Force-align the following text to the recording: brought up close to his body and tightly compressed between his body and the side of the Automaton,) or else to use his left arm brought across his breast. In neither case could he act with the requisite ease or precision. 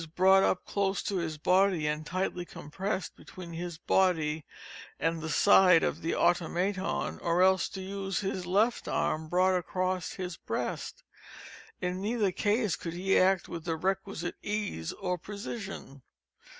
brought 0.15 0.41
up 0.41 0.65
close 0.65 1.03
to 1.03 1.17
his 1.17 1.37
body 1.37 1.85
and 1.85 2.07
tightly 2.07 2.43
compressed 2.43 3.15
between 3.15 3.53
his 3.53 3.77
body 3.77 4.43
and 4.99 5.21
the 5.21 5.29
side 5.29 5.83
of 5.83 6.01
the 6.01 6.15
Automaton,) 6.15 7.19
or 7.21 7.43
else 7.43 7.69
to 7.69 7.81
use 7.81 8.21
his 8.21 8.47
left 8.47 8.87
arm 8.87 9.29
brought 9.29 9.55
across 9.55 10.13
his 10.13 10.37
breast. 10.37 11.03
In 11.81 12.01
neither 12.01 12.31
case 12.31 12.75
could 12.75 12.93
he 12.93 13.15
act 13.15 13.47
with 13.47 13.63
the 13.63 13.75
requisite 13.75 14.37
ease 14.41 14.91
or 14.93 15.19
precision. 15.19 16.01